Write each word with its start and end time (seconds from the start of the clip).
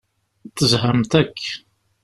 Tezhamt 0.55 1.13
akk. 1.21 1.39